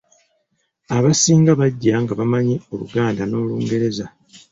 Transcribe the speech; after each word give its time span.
Abasinga 0.97 1.51
bajja 1.59 1.93
nga 2.01 2.13
bamanyi 2.19 2.55
Oluganda 2.73 3.23
n’Olungereza. 3.27 4.05